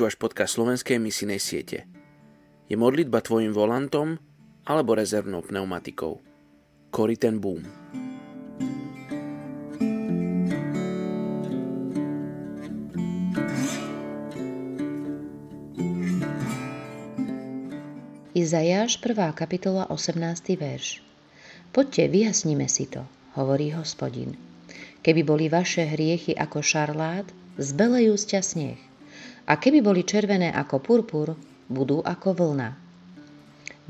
[0.00, 1.84] Počúvaš podcast slovenskej misijnej siete.
[2.72, 4.16] Je modlitba tvojim volantom
[4.64, 6.24] alebo rezervnou pneumatikou.
[6.88, 7.60] Cory ten boom.
[18.32, 19.36] Izajáš 1.
[19.36, 20.16] kapitola 18.
[20.56, 21.04] verš
[21.76, 23.04] Poďte, vyjasníme si to,
[23.36, 24.32] hovorí hospodin.
[25.04, 27.28] Keby boli vaše hriechy ako šarlát,
[27.60, 28.80] zbelejú sťa sneh
[29.50, 31.34] a keby boli červené ako purpur,
[31.66, 32.70] budú ako vlna.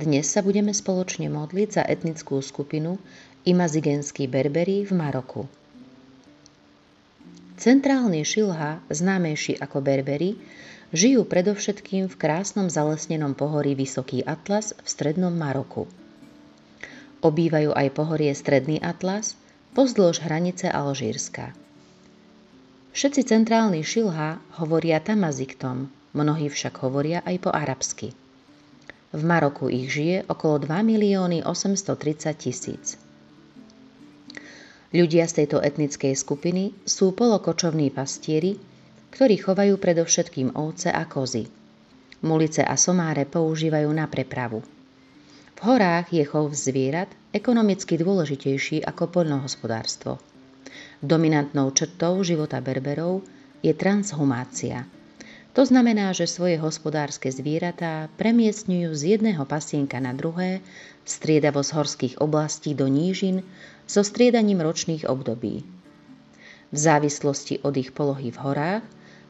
[0.01, 2.97] Dnes sa budeme spoločne modliť za etnickú skupinu
[3.45, 5.45] imazigenskí berberi v Maroku.
[7.61, 10.41] Centrálny šilha, známejší ako berberi,
[10.97, 15.85] žijú predovšetkým v krásnom zalesnenom pohorí Vysoký Atlas v strednom Maroku.
[17.21, 19.37] Obývajú aj pohorie Stredný Atlas
[19.77, 21.53] pozdĺž hranice Alžírska.
[22.91, 28.11] Všetci centrálni šilha hovoria tamaziktom, mnohí však hovoria aj po arabsky.
[29.15, 32.99] V Maroku ich žije okolo 2 milióny 830 tisíc.
[34.91, 38.59] Ľudia z tejto etnickej skupiny sú polokočovní pastieri,
[39.15, 41.47] ktorí chovajú predovšetkým ovce a kozy.
[42.27, 44.67] Mulice a somáre používajú na prepravu.
[45.55, 50.19] V horách je chov zvierat ekonomicky dôležitejší ako poľnohospodárstvo–
[51.01, 53.25] Dominantnou črtou života Berberov
[53.65, 54.85] je transhumácia.
[55.57, 60.61] To znamená, že svoje hospodárske zvieratá premiestňujú z jedného pasienka na druhé,
[61.09, 63.43] striedavo z horských oblastí do nížin,
[63.89, 65.67] so striedaním ročných období.
[66.71, 68.85] V závislosti od ich polohy v horách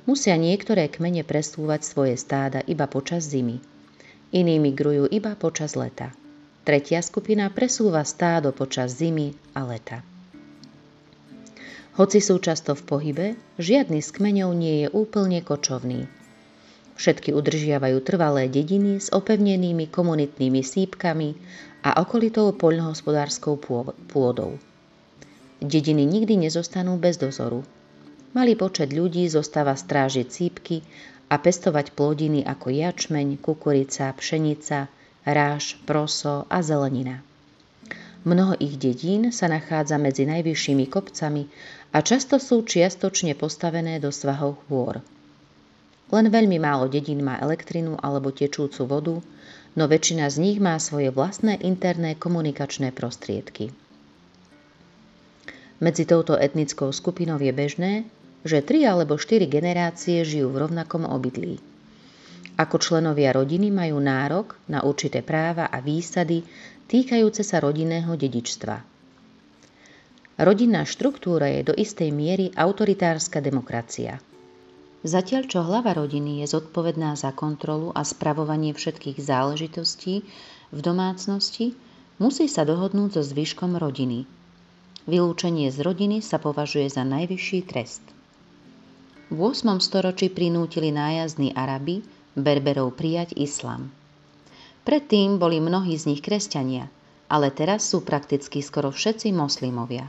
[0.05, 3.63] musia niektoré kmene presúvať svoje stáda iba počas zimy.
[4.35, 6.13] Iní migrujú iba počas leta.
[6.67, 10.10] Tretia skupina presúva stádo počas zimy a leta.
[11.99, 13.27] Hoci sú často v pohybe,
[13.59, 16.07] žiadny z kmeňov nie je úplne kočovný.
[16.95, 21.35] Všetky udržiavajú trvalé dediny s opevnenými komunitnými sípkami
[21.83, 23.57] a okolitou poľnohospodárskou
[24.13, 24.61] pôdou.
[25.59, 27.67] Dediny nikdy nezostanú bez dozoru.
[28.37, 30.87] Malý počet ľudí zostáva strážiť sípky
[31.27, 34.87] a pestovať plodiny ako jačmeň, kukurica, pšenica,
[35.27, 37.27] ráž, proso a zelenina.
[38.21, 41.49] Mnoho ich dedín sa nachádza medzi najvyššími kopcami
[41.91, 45.03] a často sú čiastočne postavené do svahov hôr.
[46.11, 49.17] Len veľmi málo dedín má elektrinu alebo tečúcu vodu,
[49.79, 53.71] no väčšina z nich má svoje vlastné interné komunikačné prostriedky.
[55.81, 57.93] Medzi touto etnickou skupinou je bežné,
[58.45, 61.57] že tri alebo štyri generácie žijú v rovnakom obydlí.
[62.61, 66.45] Ako členovia rodiny majú nárok na určité práva a výsady
[66.85, 69.00] týkajúce sa rodinného dedičstva.
[70.41, 74.25] Rodinná štruktúra je do istej miery autoritárska demokracia.
[75.05, 80.25] Zatiaľ čo hlava rodiny je zodpovedná za kontrolu a spravovanie všetkých záležitostí
[80.73, 81.77] v domácnosti,
[82.17, 84.25] musí sa dohodnúť so zvyškom rodiny.
[85.05, 88.01] Vylúčenie z rodiny sa považuje za najvyšší trest.
[89.29, 89.77] V 8.
[89.77, 92.01] storočí prinútili nájazdní Araby
[92.33, 93.93] Berberov prijať islám.
[94.89, 96.89] Predtým boli mnohí z nich kresťania,
[97.29, 100.09] ale teraz sú prakticky skoro všetci moslimovia.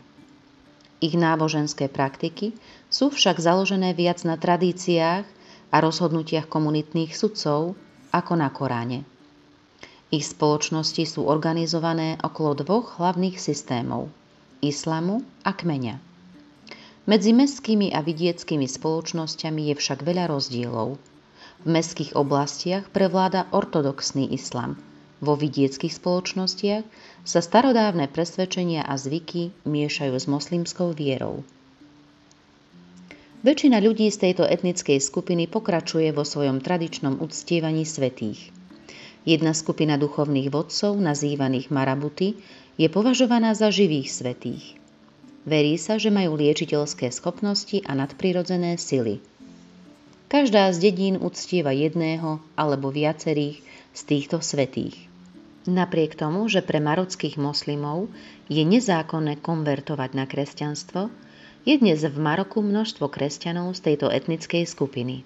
[1.02, 2.54] Ich náboženské praktiky
[2.88, 5.26] sú však založené viac na tradíciách
[5.74, 7.74] a rozhodnutiach komunitných sudcov
[8.14, 9.02] ako na Koráne.
[10.14, 14.14] Ich spoločnosti sú organizované okolo dvoch hlavných systémov–
[14.62, 15.98] islamu a kmeňa.
[17.10, 20.96] Medzi mestskými a vidieckými spoločnosťami je však veľa rozdielov–
[21.62, 24.82] v mestských oblastiach prevláda ortodoxný islam.
[25.22, 26.86] Vo vidieckých spoločnostiach
[27.22, 31.46] sa starodávne presvedčenia a zvyky miešajú s moslimskou vierou.
[33.46, 38.50] Väčšina ľudí z tejto etnickej skupiny pokračuje vo svojom tradičnom uctievaní svetých.
[39.26, 42.38] Jedna skupina duchovných vodcov, nazývaných marabuty,
[42.82, 44.78] je považovaná za živých svetých.
[45.46, 49.22] Verí sa, že majú liečiteľské schopnosti a nadprirodzené sily–
[50.32, 53.60] Každá z dedín uctieva jedného alebo viacerých
[53.92, 55.11] z týchto svetých.
[55.70, 58.10] Napriek tomu, že pre marockých moslimov
[58.50, 61.14] je nezákonné konvertovať na kresťanstvo,
[61.62, 65.22] je dnes v Maroku množstvo kresťanov z tejto etnickej skupiny.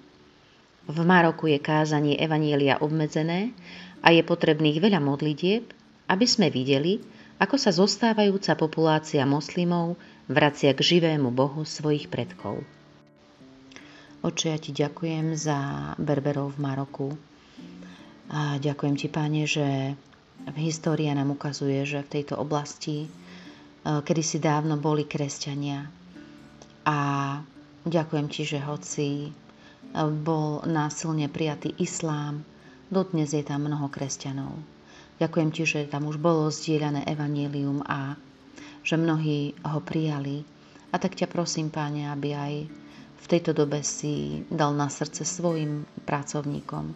[0.84, 3.56] V Maroku je kázanie Evanielia obmedzené
[4.04, 5.72] a je potrebných veľa modlitieb,
[6.04, 7.00] aby sme videli,
[7.40, 9.96] ako sa zostávajúca populácia moslimov
[10.28, 12.60] vracia k živému Bohu svojich predkov.
[14.20, 15.56] Oče, ja ti ďakujem za
[15.96, 17.08] Berberov v Maroku.
[18.28, 19.96] A ďakujem ti, Pane, že
[20.54, 23.08] história nám ukazuje, že v tejto oblasti e,
[23.82, 25.90] kedy si dávno boli kresťania.
[26.86, 26.98] A
[27.82, 29.34] ďakujem ti, že hoci
[30.04, 32.46] bol násilne prijatý islám.
[32.86, 34.54] Dodnes je tam mnoho kresťanov.
[35.16, 38.14] Ďakujem ti, že tam už bolo zdieľané evanílium a
[38.84, 40.44] že mnohí ho prijali.
[40.92, 42.54] A tak ťa prosím, páne, aby aj
[43.16, 46.94] v tejto dobe si dal na srdce svojim pracovníkom,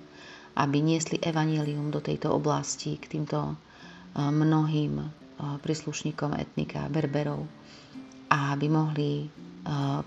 [0.56, 3.54] aby niesli evanílium do tejto oblasti k týmto
[4.16, 5.06] mnohým
[5.38, 7.46] príslušníkom etnika Berberov
[8.26, 9.10] a aby mohli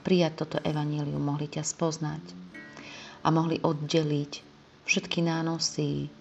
[0.04, 2.24] prijať toto evanílium, mohli ťa spoznať
[3.24, 4.32] a mohli oddeliť
[4.84, 6.12] všetky nánosy,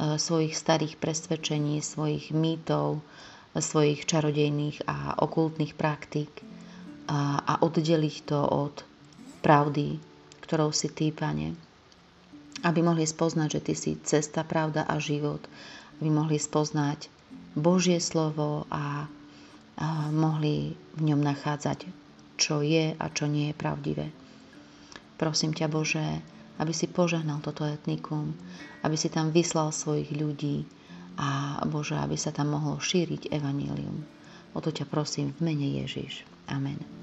[0.00, 3.04] E, svojich starých presvedčení, svojich mýtov,
[3.52, 6.30] svojich čarodejných a okultných praktík
[7.10, 8.86] a oddeliť to od
[9.42, 9.98] pravdy,
[10.46, 11.58] ktorou si ty, pane.
[12.60, 15.40] Aby mohli spoznať, že ty si cesta, pravda a život.
[16.00, 17.08] Aby mohli spoznať
[17.56, 19.08] Božie slovo a,
[19.80, 21.88] a mohli v ňom nachádzať,
[22.36, 24.06] čo je a čo nie je pravdivé.
[25.20, 26.04] Prosím ťa, Bože,
[26.56, 28.32] aby si požehnal toto etnikum,
[28.84, 30.64] aby si tam vyslal svojich ľudí
[31.20, 34.00] a Bože, aby sa tam mohlo šíriť evanílium.
[34.56, 36.24] O to ťa prosím v mene Ježiš.
[36.48, 36.99] Amen.